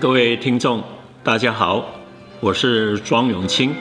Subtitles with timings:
[0.00, 0.82] 各位听众，
[1.22, 1.84] 大家好，
[2.40, 3.74] 我是庄永清，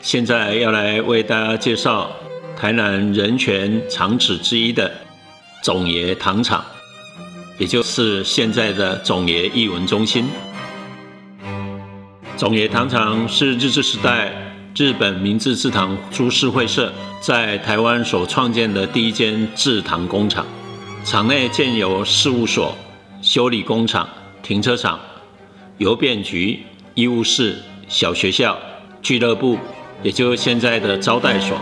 [0.00, 2.10] 现在要来为大家介绍
[2.56, 4.90] 台南人权厂址之一的
[5.62, 6.64] 总爷糖厂，
[7.58, 10.24] 也就是现在的总爷艺文中心。
[12.38, 14.32] 总爷糖厂是日治时代
[14.74, 20.46] 日本明治制糖株式会社在台湾所创建的第一间制糖工厂，
[21.04, 22.74] 厂内建有事务所、
[23.20, 24.08] 修理工厂。
[24.44, 25.00] 停车场、
[25.78, 26.60] 邮便局、
[26.92, 27.56] 医务室、
[27.88, 28.58] 小学校、
[29.00, 29.58] 俱乐部，
[30.02, 31.58] 也就现在的招待所、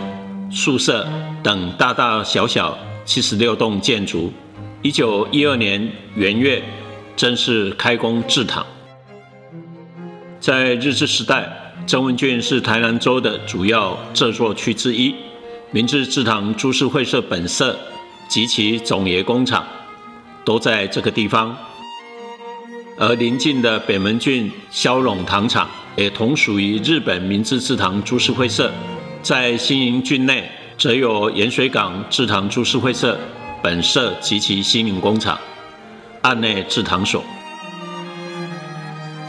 [0.51, 1.07] 宿舍
[1.41, 4.33] 等大大小小七十六栋建筑。
[4.81, 6.61] 一九一二年元月
[7.15, 8.65] 正式开工制糖。
[10.41, 11.49] 在日治时代，
[11.87, 15.15] 曾文俊是台南州的主要制作区之一，
[15.71, 17.79] 明治制糖株式会社本社
[18.27, 19.65] 及其总爷工厂
[20.43, 21.57] 都在这个地方。
[22.95, 28.71] 而邻近的北门郡萧陇糖厂也同属于日本明治制糖株式会社，
[29.23, 33.17] 在新营郡内则有盐水港制糖株式会社
[33.63, 35.39] 本社及其新营工厂、
[36.21, 37.23] 案内制糖所。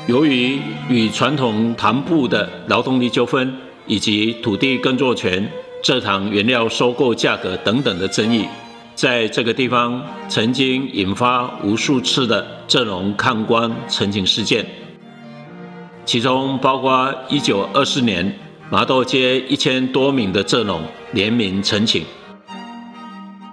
[0.07, 0.59] 由于
[0.91, 5.51] 与传统糖部的劳动力纠纷，以及土地耕作权、
[5.83, 8.47] 蔗糖原料收购价格等等的争议。
[8.95, 14.65] 在这个地方曾经引发无数次的阵容抗官陈情事件，
[16.05, 18.39] 其中包括一九二四年
[18.71, 20.81] 麻豆街一千多名的阵容
[21.13, 22.05] 联名陈情，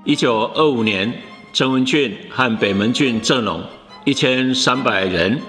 [0.06, 1.12] 一九二五年
[1.54, 3.64] 曾文俊和北门郡阵容
[4.06, 5.42] 一千三百人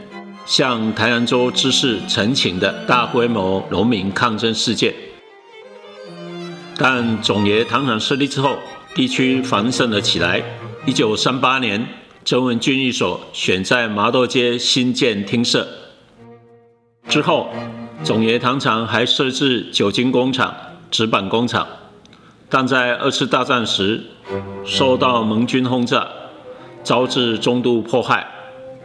[0.46, 4.94] 向台南州知事陈情的大规模农民抗争事件，
[6.78, 8.56] 但总爷堂堂设立之后。
[8.94, 10.42] 地区繁盛了起来。
[10.84, 11.86] 一九三八年，
[12.24, 15.66] 曾文郡一所选在麻豆街新建厅舍。
[17.08, 17.48] 之后，
[18.04, 20.54] 总爷糖厂还设置酒精工厂、
[20.90, 21.66] 纸板工厂，
[22.50, 24.02] 但在二次大战时
[24.64, 26.06] 受到盟军轰炸，
[26.84, 28.26] 招致中度迫害。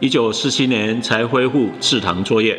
[0.00, 2.58] 一九四七年才恢复制糖作业。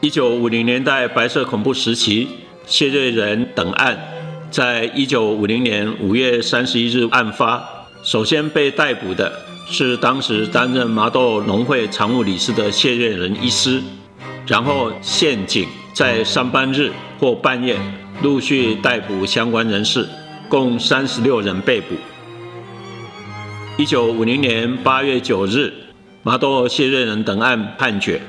[0.00, 2.28] 一九五零年代白色恐怖时期，
[2.66, 4.13] 谢瑞仁等案。
[4.54, 7.60] 在一九五零年五月三十一日案发，
[8.04, 13.82] 首先被逮捕的是当时担任麻豆农会常务理事的谢瑞仁医师，
[14.46, 17.76] 然后县警在上班日或半夜
[18.22, 20.08] 陆续逮捕相关人士，
[20.48, 21.96] 共三十六人被捕。
[23.76, 25.72] 一九五零年八月九日，
[26.22, 28.22] 麻豆谢瑞仁等案判决，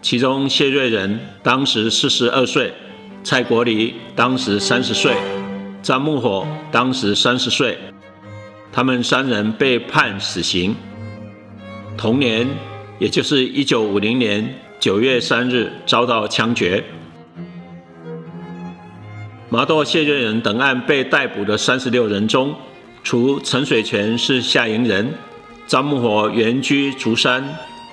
[0.00, 2.72] 其中谢瑞仁当时四十二岁，
[3.24, 5.16] 蔡国礼当时三十岁。
[5.82, 7.76] 张木火当时三十岁，
[8.70, 10.76] 他们三人被判死刑。
[11.96, 12.48] 同年，
[13.00, 16.84] 也就是一九五零年九月三日，遭到枪决。
[19.48, 22.54] 麻豆谢瑞仁等案被逮捕的三十六人中，
[23.02, 25.12] 除陈水泉是下营人，
[25.66, 27.44] 张木火原居竹山，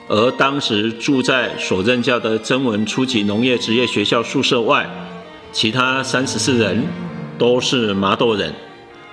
[0.07, 4.87] 而当时住在所任教的曾文初级农业职业学校宿舍外，
[5.51, 6.83] 其他三十四人。
[7.39, 8.53] 都是麻豆人，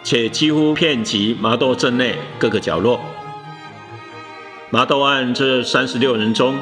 [0.03, 3.01] 且几乎遍及麻豆镇内各个角落。
[4.69, 6.57] 麻豆案这三十六人中，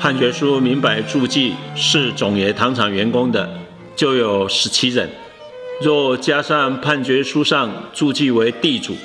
[0.00, 3.58] 判决书明白注记是总爷糖厂员工的，
[3.96, 5.10] 就有十七人。
[5.82, 8.96] 若加上判决书上注记为地主，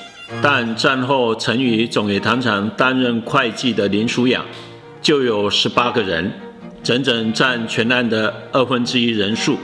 [0.41, 4.46] 但战后曾于总爷糖厂担任会计的林淑养，
[5.02, 6.31] 就有十八个人，
[6.84, 9.58] 整整占全案的二分之一人数。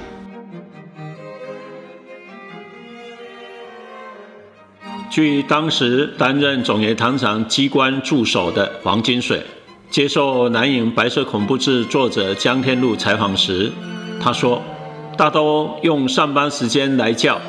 [5.14, 9.44] 据当时担任总爷糖厂机关助手的黄金水
[9.92, 13.72] 接受南影白色恐怖志作者江天禄采访时，
[14.20, 14.60] 他说
[15.16, 17.40] ：“大都用上班时间来叫，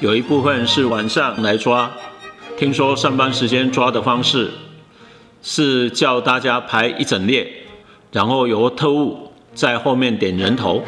[0.00, 1.90] 有一部分是晚上来抓。
[2.56, 4.50] 听说上班时间抓的方式
[5.42, 7.46] 是叫大家排一整列，
[8.12, 10.82] 然后由特务在后面点人头，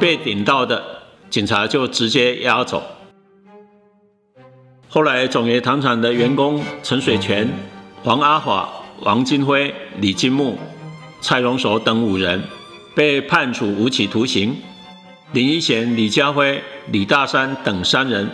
[0.00, 0.82] 被顶到的
[1.28, 2.82] 警察就直接押走。”
[4.96, 7.46] 后来，总爷糖厂的员工陈水泉、
[8.02, 8.66] 黄阿华、
[9.02, 10.58] 王金辉、李金木、
[11.20, 12.42] 蔡荣守等五人
[12.94, 14.54] 被判处无期徒刑；
[15.32, 16.62] 林一贤、李家辉、
[16.92, 18.26] 李大山等三人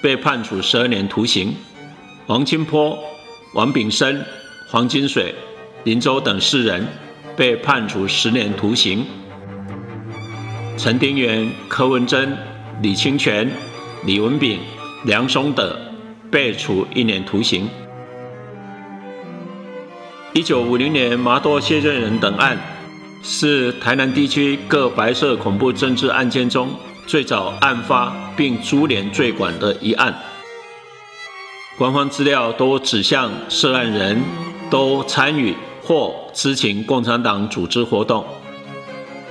[0.00, 1.48] 被判处十二年徒刑；
[2.28, 2.98] 王清波、
[3.52, 4.24] 王炳生、
[4.70, 5.34] 黄金水、
[5.84, 6.82] 林州等四人
[7.36, 9.04] 被判处十年徒刑；
[10.78, 12.34] 陈丁元、柯文珍、
[12.80, 13.50] 李清泉、
[14.06, 14.60] 李文炳、
[15.04, 15.78] 梁松德。
[16.30, 17.68] 被处一年徒刑。
[20.32, 22.56] 一九五零年麻豆谢瑞仁等案，
[23.22, 26.68] 是台南地区各白色恐怖政治案件中
[27.06, 30.14] 最早案发并株连罪管的一案。
[31.76, 34.22] 官方资料都指向涉案人
[34.70, 38.24] 都参与或知情共产党组织活动，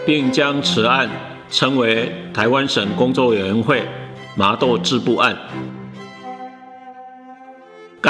[0.05, 1.09] 并将此案
[1.49, 3.87] 称为台湾省工作委员会
[4.35, 5.37] 麻豆支部案。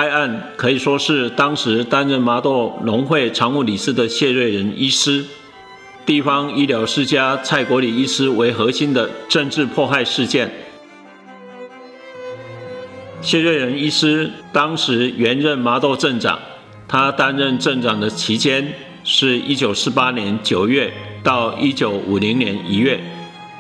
[0.02, 5.26] 该案可以说是当时担任麻豆农会常务理事的谢瑞仁医师、
[6.06, 10.50] 地方医疗世家蔡国礼医师为核心的政治迫害事件。
[13.20, 16.40] 谢瑞仁医师当时原任麻豆镇长，
[16.88, 18.74] 他担任镇长的期间
[19.04, 22.98] 是一九四八年九月到一九五零年一月，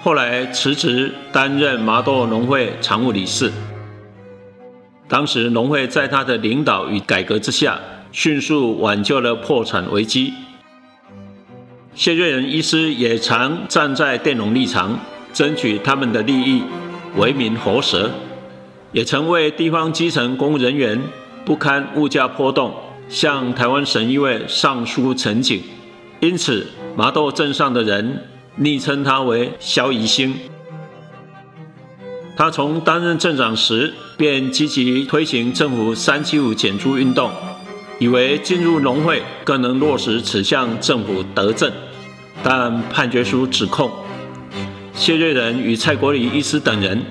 [0.01, 3.51] 后来辞职担任麻豆农会常务理事。
[5.09, 7.79] 当时农会在他的领导与改革之下，
[8.11, 10.31] 迅速挽救了破产危机。
[11.95, 14.99] 谢瑞仁医师也常站在佃农立场，
[15.33, 16.61] 争取他们的利益，
[17.17, 18.11] 为民喉舌，
[18.91, 21.01] 也曾为地方基层公务人员
[21.43, 22.71] 不堪物价波动，
[23.09, 25.63] 向台湾省议会上书陈情。
[26.19, 28.27] 因此，麻豆镇上的人
[28.57, 30.35] 昵称他为“萧宜兴”。
[32.39, 37.29] 他从担任镇长时便积极推行政府三七五减租运动，
[37.99, 41.69] 以为进入农会更能落实此项政府德政。
[42.41, 43.91] 但判决书指控
[44.93, 47.03] 谢瑞仁与蔡国礼医师等人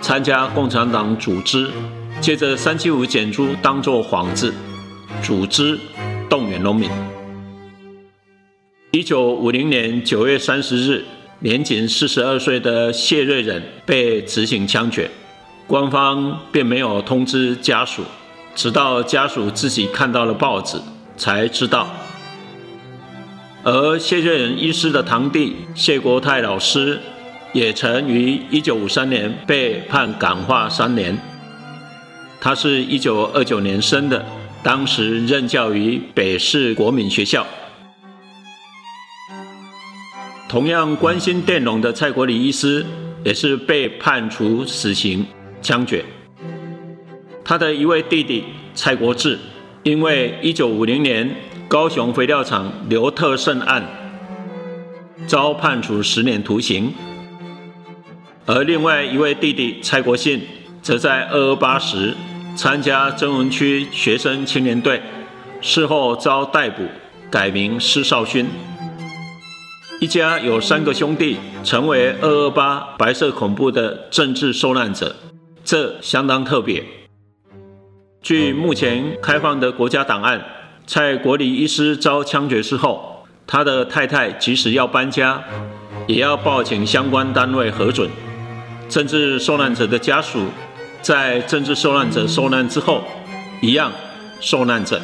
[0.00, 1.68] 参加共产党组织，
[2.20, 4.54] 借着三七五减租当作幌子，
[5.20, 5.76] 组织
[6.30, 6.88] 动员农民。
[8.92, 11.04] 一九五零年九月三十日。
[11.40, 15.10] 年仅四十二岁的谢瑞仁被执行枪决，
[15.66, 18.02] 官方并没有通知家属，
[18.54, 20.78] 直到家属自己看到了报纸
[21.16, 21.88] 才知道。
[23.62, 26.98] 而谢瑞仁医师的堂弟谢国泰老师，
[27.52, 31.18] 也曾于一九五三年被判感化三年。
[32.40, 34.24] 他是一九二九年生的，
[34.62, 37.46] 当时任教于北市国民学校。
[40.48, 42.86] 同样关心佃农的蔡国礼医师，
[43.24, 45.26] 也是被判处死刑
[45.60, 46.04] 枪决。
[47.44, 49.36] 他的一位弟弟蔡国志，
[49.82, 51.34] 因为1950年
[51.66, 53.84] 高雄肥料厂刘特胜案，
[55.26, 56.92] 遭判处十年徒刑；
[58.44, 60.40] 而另外一位弟弟蔡国信，
[60.80, 62.14] 则在二二八时
[62.54, 65.02] 参加曾文区学生青年队，
[65.60, 66.84] 事后遭逮捕，
[67.28, 68.46] 改名施少勋。
[69.98, 75.16] 一家有三个兄弟成为二二八白色恐怖的政治受难者，
[75.64, 76.84] 这相当特别。
[78.20, 80.44] 据目前开放的国家档案，
[80.86, 85.42] 蔡国礼医师遭枪决之后，他的太太即使要搬家，
[86.06, 88.10] 也要报请相关单位核准。
[88.90, 90.40] 政治受难者的家属
[91.00, 93.02] 在政治受难者受难之后，
[93.62, 93.90] 一样
[94.40, 95.00] 受难者。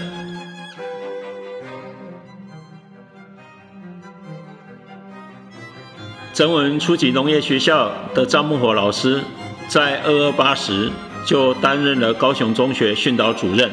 [6.35, 9.23] 曾文初级农业学校的张木火老师，
[9.69, 10.91] 在二二八时
[11.27, 13.71] 就担任了高雄中学训导主任。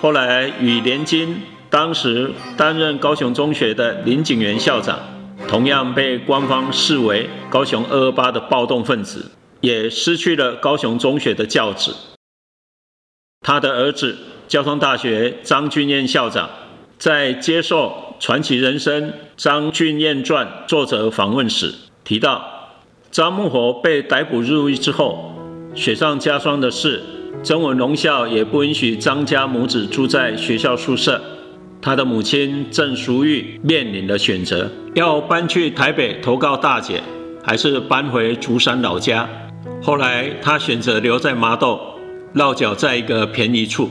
[0.00, 4.98] 后来与连金当时担任高雄中学的林景元校长，
[5.46, 11.92] 同样被官方视为高雄二二八的暴动分子，也失去了高雄中学的教职。
[13.42, 16.50] 他的儿子交通大学张俊彦校长，
[16.98, 21.72] 在接受《传奇人生张俊彦传》作者访问时。
[22.04, 22.42] 提到
[23.10, 25.34] 张木火被逮捕入狱之后，
[25.74, 27.02] 雪上加霜的是，
[27.42, 31.20] 曾文龙校也不允许张家母子住在学校宿舍。
[31.80, 37.02] 他的母亲郑淑玉面临了选择：要搬去台北投靠大姐，
[37.42, 39.28] 还是搬回竹山老家？
[39.82, 41.80] 后来他选择留在麻豆，
[42.34, 43.90] 落脚在一个便宜处。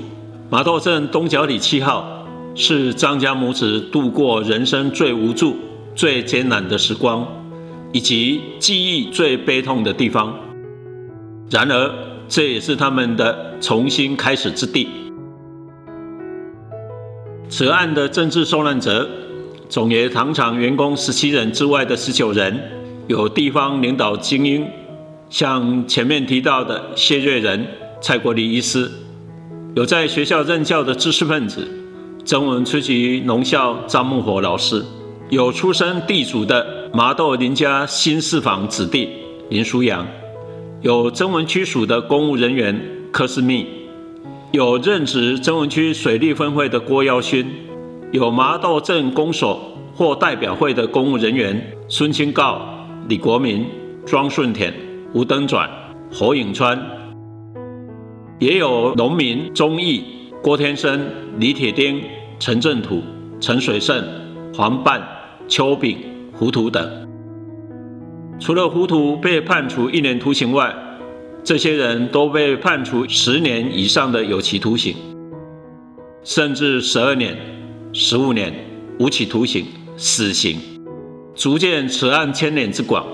[0.50, 2.26] 麻豆镇东角里七号，
[2.56, 5.58] 是张家母子度过人生最无助、
[5.96, 7.28] 最艰难的时光。
[7.94, 10.34] 以及记忆最悲痛的地方，
[11.50, 11.94] 然而
[12.30, 14.88] 这也是他们的重新开始之地。
[17.50, 19.10] 此案的政治受难者，
[19.68, 22.58] 总爷糖厂员工十七人之外的十九人，
[23.08, 24.66] 有地方领导精英，
[25.30, 27.68] 像前面提到的谢瑞仁、
[28.00, 28.90] 蔡国礼医师，
[29.76, 31.68] 有在学校任教的知识分子，
[32.24, 34.82] 曾文出席农校张木火老师，
[35.30, 36.81] 有出身地主的。
[36.94, 39.08] 麻豆林家新四房子弟
[39.50, 40.06] 林书阳，
[40.82, 42.78] 有曾文区署的公务人员
[43.14, 43.66] 柯思密，
[44.52, 47.50] 有任职曾文区水利分会的郭耀勋，
[48.12, 52.62] 有麻豆镇公所或代表会的公务人员孙清告、
[53.08, 53.66] 李国民、
[54.06, 54.74] 庄顺田、
[55.14, 55.70] 吴登转、
[56.12, 56.78] 侯颖川，
[58.38, 60.04] 也有农民钟义、
[60.44, 61.08] 郭天生、
[61.40, 62.04] 李铁丁、
[62.38, 63.02] 陈振土、
[63.40, 64.04] 陈水胜、
[64.54, 65.02] 黄半、
[65.48, 65.98] 邱炳、
[66.42, 66.90] 糊涂等。
[68.40, 70.76] 除了糊涂被判处一年徒刑外，
[71.44, 74.96] 这些人都被判处十年以上的有期徒刑，
[76.24, 77.38] 甚至十二年。
[77.94, 78.54] 十五年
[79.00, 79.66] 无期徒刑、
[79.98, 80.58] 死刑，
[81.36, 83.06] 足见此案牵连之广。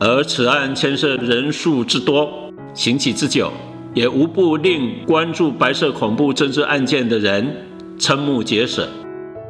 [0.00, 2.28] 而此案牵涉人数之多、
[2.74, 3.50] 刑期之久，
[3.94, 7.46] 也无不令关注白色恐怖政治案件的人
[7.96, 8.88] 瞠目结舌。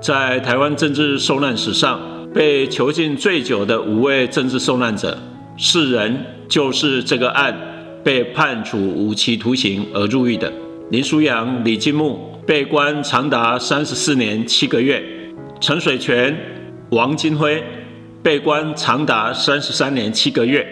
[0.01, 2.01] 在台湾政治受难史上，
[2.33, 5.19] 被囚禁最久的五位政治受难者，
[5.59, 7.55] 四人就是这个案
[8.03, 10.51] 被判处无期徒刑而入狱的
[10.91, 12.29] 林书阳、李金木。
[12.47, 15.01] 被关长达三十四年七个月，
[15.61, 16.37] 陈水泉、
[16.91, 17.63] 王金辉
[18.25, 20.67] 被关长达三十三年七个月，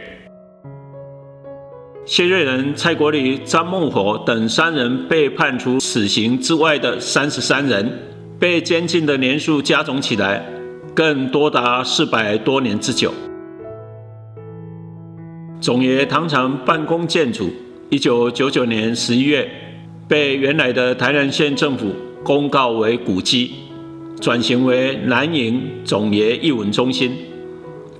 [2.05, 8.08] 谢瑞仁、蔡国礼、张孟火等三人被判处死刑之外的三十三人，
[8.39, 10.45] 被监禁的年数加总起来，
[10.95, 13.13] 更多达四百多年之久。
[15.61, 17.51] 总爷堂厂办公建筑，
[17.91, 19.51] 一九九九年十一月。
[20.07, 23.51] 被原来的台南县政府公告为古迹，
[24.19, 27.13] 转型为南营总爷艺文中心。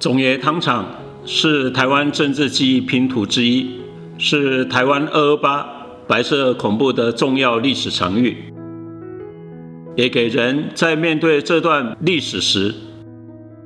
[0.01, 0.87] 总爷汤厂
[1.27, 3.69] 是台湾政治记忆拼图之一，
[4.17, 5.69] 是台湾二二八
[6.07, 8.35] 白色恐怖的重要历史场域，
[9.99, 12.73] 也给人在面对这段历史时，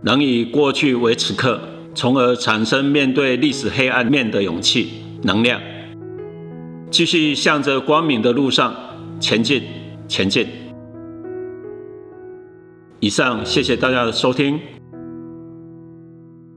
[0.03, 1.61] 能以过去为此刻，
[1.95, 4.89] 从而产生面对历史黑暗面的勇气、
[5.25, 5.61] 能量。
[6.91, 8.75] 继续向着光明的路上
[9.21, 9.63] 前进，
[10.09, 10.47] 前进。
[12.99, 14.59] 以上，谢谢大家的收听。